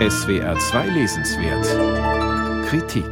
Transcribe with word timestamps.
SWR 0.00 0.58
2 0.58 0.88
Lesenswert 0.88 2.66
Kritik 2.66 3.06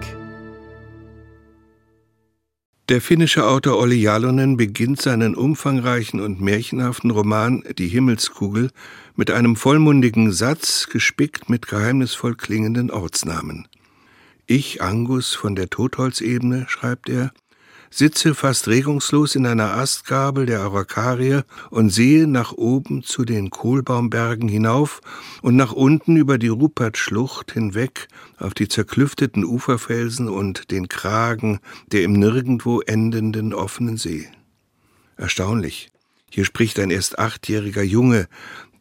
Der 2.89 3.01
finnische 3.01 3.47
Autor 3.47 3.79
Olli 3.79 4.01
Jalonen 4.01 4.57
beginnt 4.57 5.01
seinen 5.01 5.37
umfangreichen 5.37 6.19
und 6.19 6.41
märchenhaften 6.41 7.13
Roman 7.13 7.63
Die 7.79 7.87
Himmelskugel 7.87 8.71
mit 9.15 9.31
einem 9.31 9.55
vollmundigen 9.55 10.33
Satz, 10.33 10.89
gespickt 10.89 11.49
mit 11.49 11.69
geheimnisvoll 11.69 12.35
klingenden 12.35 12.91
Ortsnamen. 12.91 13.69
Ich, 14.47 14.83
Angus 14.83 15.35
von 15.35 15.55
der 15.55 15.71
Totholzebene, 15.71 16.65
schreibt 16.69 17.09
er, 17.09 17.31
sitze 17.93 18.35
fast 18.35 18.69
regungslos 18.69 19.37
in 19.37 19.47
einer 19.47 19.77
Astgabel 19.77 20.47
der 20.47 20.61
Araukarie 20.61 21.43
und 21.71 21.91
sehe 21.91 22.27
nach 22.27 22.53
oben 22.53 23.03
zu 23.03 23.25
den 23.25 23.51
Kohlbaumbergen 23.51 24.49
hinauf 24.49 25.03
und 25.43 25.57
nach 25.57 25.73
unten 25.73 26.17
über 26.17 26.39
die 26.39 26.49
Rupertschlucht 26.49 27.53
hinweg 27.53 28.09
auf 28.39 28.55
die 28.55 28.67
zerklüfteten 28.67 29.45
Uferfelsen 29.45 30.29
und 30.29 30.71
den 30.71 30.89
Kragen 30.89 31.61
der 31.93 32.03
im 32.03 32.15
nirgendwo 32.15 32.81
endenden 32.81 33.53
offenen 33.53 33.99
See. 33.99 34.27
Erstaunlich. 35.19 35.91
Hier 36.31 36.47
spricht 36.47 36.79
ein 36.79 36.91
erst 36.91 37.19
achtjähriger 37.19 37.83
Junge, 37.83 38.27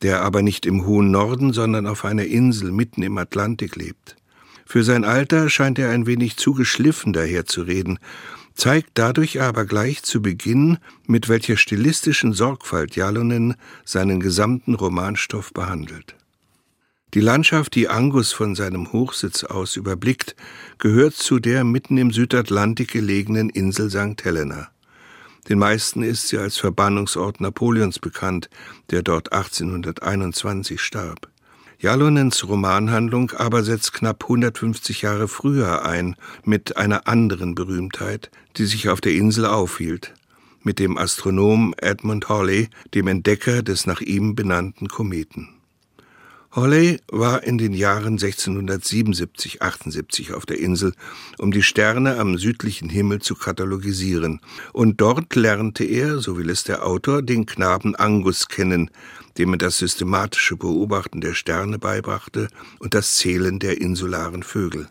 der 0.01 0.21
aber 0.21 0.41
nicht 0.41 0.65
im 0.65 0.85
hohen 0.85 1.11
Norden, 1.11 1.51
sondern 1.51 1.85
auf 1.85 2.05
einer 2.05 2.25
Insel 2.25 2.71
mitten 2.71 3.03
im 3.03 3.17
Atlantik 3.17 3.75
lebt. 3.75 4.15
Für 4.65 4.85
sein 4.85 5.03
Alter 5.03 5.49
scheint 5.49 5.77
er 5.79 5.89
ein 5.89 6.05
wenig 6.05 6.37
zu 6.37 6.53
geschliffen 6.53 7.11
daherzureden, 7.11 7.99
zeigt 8.53 8.91
dadurch 8.95 9.41
aber 9.41 9.65
gleich 9.65 10.03
zu 10.03 10.21
Beginn, 10.21 10.77
mit 11.07 11.29
welcher 11.29 11.57
stilistischen 11.57 12.33
Sorgfalt 12.33 12.95
Jalonen 12.95 13.55
seinen 13.85 14.19
gesamten 14.19 14.75
Romanstoff 14.75 15.53
behandelt. 15.53 16.15
Die 17.13 17.19
Landschaft, 17.19 17.75
die 17.75 17.89
Angus 17.89 18.31
von 18.31 18.55
seinem 18.55 18.93
Hochsitz 18.93 19.43
aus 19.43 19.75
überblickt, 19.75 20.35
gehört 20.77 21.13
zu 21.13 21.39
der 21.39 21.63
mitten 21.65 21.97
im 21.97 22.11
Südatlantik 22.11 22.91
gelegenen 22.91 23.49
Insel 23.49 23.89
St. 23.89 24.23
Helena. 24.23 24.69
Den 25.49 25.59
meisten 25.59 26.03
ist 26.03 26.27
sie 26.27 26.37
als 26.37 26.57
Verbannungsort 26.57 27.41
Napoleons 27.41 27.99
bekannt, 27.99 28.49
der 28.91 29.01
dort 29.01 29.33
1821 29.33 30.79
starb. 30.79 31.30
Jalonens 31.81 32.47
Romanhandlung 32.47 33.31
aber 33.31 33.63
setzt 33.63 33.93
knapp 33.93 34.25
150 34.25 35.01
Jahre 35.01 35.27
früher 35.27 35.83
ein, 35.83 36.15
mit 36.45 36.77
einer 36.77 37.07
anderen 37.07 37.55
Berühmtheit, 37.55 38.29
die 38.57 38.65
sich 38.65 38.89
auf 38.89 39.01
der 39.01 39.13
Insel 39.13 39.47
aufhielt, 39.47 40.13
mit 40.61 40.77
dem 40.77 40.95
Astronom 40.99 41.73
Edmund 41.77 42.29
Halley, 42.29 42.69
dem 42.93 43.07
Entdecker 43.07 43.63
des 43.63 43.87
nach 43.87 44.01
ihm 44.01 44.35
benannten 44.35 44.89
Kometen. 44.89 45.60
Halley 46.53 46.99
war 47.09 47.43
in 47.43 47.57
den 47.57 47.71
Jahren 47.71 48.19
1677-78 48.19 50.33
auf 50.33 50.45
der 50.45 50.59
Insel, 50.59 50.91
um 51.37 51.51
die 51.51 51.63
Sterne 51.63 52.19
am 52.19 52.37
südlichen 52.37 52.89
Himmel 52.89 53.21
zu 53.21 53.35
katalogisieren, 53.35 54.41
und 54.73 54.99
dort 54.99 55.33
lernte 55.35 55.85
er, 55.85 56.19
so 56.19 56.37
will 56.37 56.49
es 56.49 56.65
der 56.65 56.85
Autor, 56.85 57.21
den 57.21 57.45
Knaben 57.45 57.95
Angus 57.95 58.49
kennen, 58.49 58.91
dem 59.37 59.53
er 59.53 59.59
das 59.59 59.77
systematische 59.77 60.57
Beobachten 60.57 61.21
der 61.21 61.35
Sterne 61.35 61.79
beibrachte 61.79 62.49
und 62.79 62.95
das 62.95 63.15
Zählen 63.15 63.59
der 63.59 63.79
insularen 63.79 64.43
Vögel. 64.43 64.89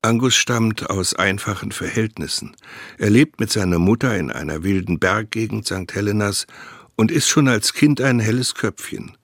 Angus 0.00 0.36
stammt 0.36 0.90
aus 0.90 1.14
einfachen 1.14 1.72
Verhältnissen. 1.72 2.54
Er 2.98 3.10
lebt 3.10 3.40
mit 3.40 3.50
seiner 3.50 3.80
Mutter 3.80 4.16
in 4.16 4.30
einer 4.30 4.62
wilden 4.62 5.00
Berggegend 5.00 5.66
St. 5.66 5.92
Helenas 5.92 6.46
und 6.94 7.10
ist 7.10 7.28
schon 7.28 7.48
als 7.48 7.72
Kind 7.72 8.00
ein 8.00 8.20
helles 8.20 8.54
Köpfchen. 8.54 9.16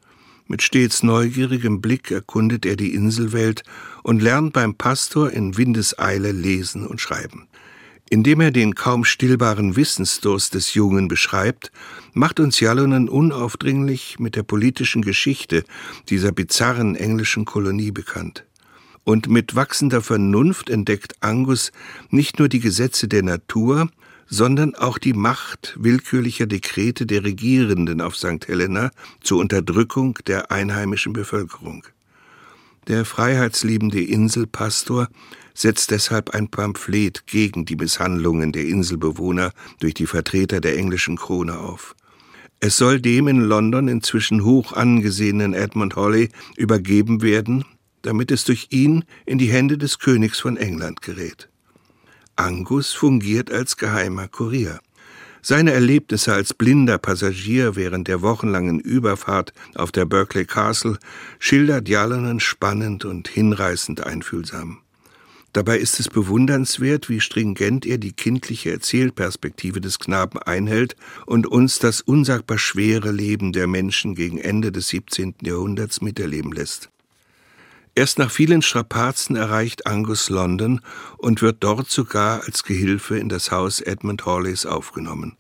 Mit 0.51 0.63
stets 0.63 1.03
neugierigem 1.03 1.83
Blick 1.83 2.11
erkundet 2.11 2.65
er 2.65 2.77
die 2.77 2.95
Inselwelt 2.95 3.65
und 4.03 4.23
lernt 4.23 4.55
beim 4.55 4.75
Pastor 4.75 5.31
in 5.31 5.59
Windeseile 5.59 6.33
lesen 6.33 6.87
und 6.87 7.03
schreiben. 7.03 7.49
Indem 8.09 8.41
er 8.41 8.51
den 8.51 8.75
kaum 8.75 9.05
stillbaren 9.05 9.77
Wissensdurst 9.77 10.55
des 10.55 10.73
Jungen 10.73 11.07
beschreibt, 11.07 11.71
macht 12.15 12.41
uns 12.41 12.61
Jalonen 12.61 13.11
unaufdringlich 13.11 14.19
mit 14.19 14.37
der 14.37 14.43
politischen 14.43 15.03
Geschichte 15.03 15.65
dieser 16.09 16.33
bizarren 16.33 16.97
englischen 16.97 17.45
Kolonie 17.45 17.91
bekannt. 17.91 18.47
Und 19.05 19.29
mit 19.29 19.55
wachsender 19.55 20.01
Vernunft 20.01 20.71
entdeckt 20.71 21.17
Angus 21.21 21.73
nicht 22.09 22.39
nur 22.39 22.49
die 22.49 22.61
Gesetze 22.61 23.07
der 23.07 23.23
Natur, 23.23 23.91
sondern 24.29 24.75
auch 24.75 24.99
die 24.99 25.15
Macht 25.15 25.75
willkürlicher 25.79 26.47
Dekrete 26.47 27.07
der 27.07 27.25
Regierenden 27.25 28.01
auf 28.01 28.17
St. 28.17 28.47
Helena 28.47 28.91
zur 29.21 29.41
Unterdrückung 29.41 30.19
der 30.27 30.51
einheimischen 30.51 31.13
Bevölkerung. 31.13 31.85
Der 32.89 33.05
freiheitsliebende 33.05 34.03
Inselpastor 34.03 35.09
setzt 35.55 35.91
deshalb 35.91 36.31
ein 36.31 36.49
Pamphlet 36.49 37.27
gegen 37.27 37.65
die 37.65 37.77
Misshandlungen 37.77 38.53
der 38.53 38.67
Inselbewohner 38.67 39.53
durch 39.81 39.95
die 39.95 40.07
Vertreter 40.07 40.61
der 40.61 40.79
englischen 40.79 41.17
Krone 41.17 41.59
auf. 41.59 41.97
Es 42.61 42.77
soll 42.77 43.01
dem 43.01 43.29
in 43.29 43.41
London 43.41 43.89
inzwischen 43.89 44.45
hoch 44.45 44.73
angesehenen 44.73 45.55
Edmund 45.55 45.97
Hawley 45.97 46.31
übergeben 46.57 47.23
werden, 47.23 47.65
damit 48.03 48.31
es 48.31 48.45
durch 48.45 48.69
ihn 48.71 49.05
in 49.27 49.39
die 49.39 49.51
Hände 49.51 49.79
des 49.79 49.99
Königs 49.99 50.39
von 50.39 50.57
England 50.57 51.03
gerät. 51.03 51.49
Angus 52.39 52.93
fungiert 52.93 53.51
als 53.51 53.77
geheimer 53.77 54.29
Kurier. 54.29 54.81
Seine 55.43 55.73
Erlebnisse 55.73 56.33
als 56.33 56.55
blinder 56.55 56.99
Passagier 56.99 57.75
während 57.75 58.07
der 58.07 58.23
wochenlangen 58.23 58.81
Überfahrt 58.81 59.53
auf 59.75 59.91
der 59.91 60.05
Berkeley 60.05 60.45
Castle 60.45 60.99
schildert 61.39 61.89
Jalonen 61.89 62.39
spannend 62.39 63.05
und 63.05 63.29
hinreißend 63.29 64.07
einfühlsam. 64.07 64.79
Dabei 65.53 65.79
ist 65.79 65.99
es 65.99 66.09
bewundernswert, 66.09 67.09
wie 67.09 67.21
stringent 67.21 67.87
er 67.87 67.99
die 67.99 68.13
kindliche 68.13 68.71
Erzählperspektive 68.71 69.81
des 69.81 69.99
Knaben 69.99 70.39
einhält 70.39 70.95
und 71.27 71.47
uns 71.47 71.79
das 71.79 72.03
unsagbar 72.03 72.59
schwere 72.59 73.11
Leben 73.11 73.53
der 73.53 73.67
Menschen 73.67 74.15
gegen 74.15 74.39
Ende 74.39 74.71
des 74.71 74.89
17. 74.89 75.37
Jahrhunderts 75.43 76.03
miterleben 76.03 76.53
lässt. 76.53 76.91
Erst 77.99 78.21
nach 78.21 78.31
vielen 78.31 78.63
Strapazen 78.63 79.35
erreicht 79.35 79.89
Angus 79.89 80.31
London 80.31 80.81
und 81.17 81.43
wird 81.43 81.65
dort 81.65 81.91
sogar 81.91 82.45
als 82.45 82.63
Gehilfe 82.63 83.19
in 83.19 83.29
das 83.29 83.51
Haus 83.51 83.81
Edmund 83.81 84.25
Hawleys 84.25 84.67
aufgenommen. 84.67 85.37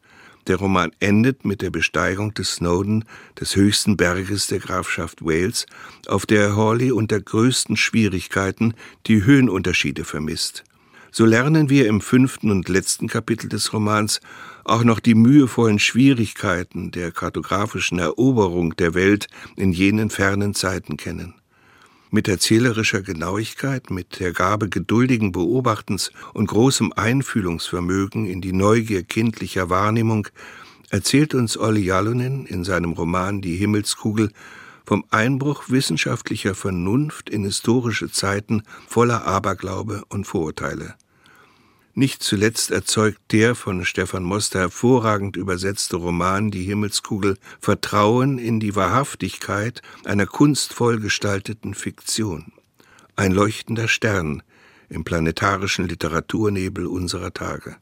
Der 0.49 0.57
Roman 0.57 0.91
endet 0.99 1.45
mit 1.45 1.63
der 1.63 1.71
Besteigung 1.71 2.35
des 2.35 2.57
Snowden, 2.57 3.05
des 3.39 3.55
höchsten 3.55 3.97
Berges 3.97 4.49
der 4.49 4.59
Grafschaft 4.59 5.25
Wales, 5.25 5.67
auf 6.09 6.27
der 6.27 6.57
Hawley 6.57 6.91
unter 6.91 7.21
größten 7.21 7.77
Schwierigkeiten 7.77 8.75
die 9.07 9.23
Höhenunterschiede 9.23 10.03
vermisst. 10.03 10.65
So 11.13 11.27
lernen 11.27 11.71
wir 11.71 11.87
im 11.87 12.01
fünften 12.01 12.51
und 12.51 12.69
letzten 12.69 13.07
Kapitel 13.07 13.49
des 13.49 13.73
Romans 13.73 14.21
auch 14.65 14.83
noch 14.83 14.99
die 14.99 15.15
mühevollen 15.15 15.79
Schwierigkeiten 15.79 16.91
der 16.91 17.13
kartografischen 17.13 18.01
Eroberung 18.01 18.75
der 18.75 18.95
Welt 18.95 19.29
in 19.55 19.71
jenen 19.71 20.11
fernen 20.11 20.55
Zeiten 20.55 20.97
kennen. 20.97 21.35
Mit 22.11 22.27
erzählerischer 22.27 23.03
Genauigkeit, 23.03 23.91
mit 23.91 24.19
der 24.21 24.33
Gabe 24.33 24.71
geduldigen 24.71 25.31
Beobachtens 25.31 26.11
und 26.33 26.47
großem 26.47 26.93
Einfühlungsvermögen 26.95 28.25
in 28.25 28.41
die 28.41 28.55
Neugier 28.55 29.03
kindlicher 29.03 29.69
Wahrnehmung 29.69 30.27
erzählt 30.89 31.35
uns 31.35 31.59
Olli 31.59 31.83
Jalonen 31.83 32.47
in 32.47 32.65
seinem 32.65 32.93
Roman 32.93 33.43
Die 33.43 33.57
Himmelskugel 33.57 34.31
vom 34.87 35.05
Einbruch 35.11 35.65
wissenschaftlicher 35.69 36.55
Vernunft 36.55 37.29
in 37.29 37.45
historische 37.45 38.11
Zeiten 38.11 38.63
voller 38.87 39.27
Aberglaube 39.27 40.03
und 40.09 40.27
Vorurteile. 40.27 40.95
Nicht 41.98 42.22
zuletzt 42.22 42.70
erzeugt 42.70 43.19
der 43.32 43.56
von 43.56 43.84
Stefan 43.84 44.22
Moster 44.22 44.60
hervorragend 44.60 45.34
übersetzte 45.34 45.97
Roman 45.97 46.53
Die 46.53 46.62
Himmelskugel 46.62 47.36
Vertrauen 47.59 48.38
in 48.38 48.60
die 48.60 48.76
Wahrhaftigkeit 48.76 49.82
einer 50.04 50.26
kunstvoll 50.26 51.00
gestalteten 51.00 51.74
Fiktion. 51.74 52.53
Ein 53.16 53.33
leuchtender 53.33 53.89
Stern 53.89 54.45
im 54.89 55.03
planetarischen 55.03 55.89
Literaturnebel 55.89 56.86
unserer 56.86 57.34
Tage. 57.34 57.78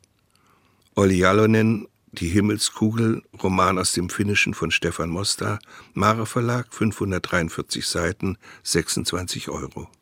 Olli 0.95 1.19
Jalonen, 1.19 1.87
Die 2.13 2.29
Himmelskugel, 2.29 3.23
Roman 3.43 3.79
aus 3.79 3.93
dem 3.93 4.09
Finnischen 4.09 4.55
von 4.55 4.71
Stefan 4.71 5.11
Moster, 5.11 5.59
Mare 5.93 6.25
Verlag, 6.25 6.73
543 6.73 7.87
Seiten, 7.87 8.39
26 8.63 9.51
Euro. 9.51 9.91